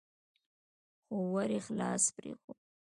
[1.05, 2.59] خو ور يې خلاص پرېښود.